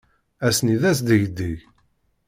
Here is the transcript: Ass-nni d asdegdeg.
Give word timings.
Ass-nni 0.47 0.77
d 0.81 0.83
asdegdeg. 0.91 1.57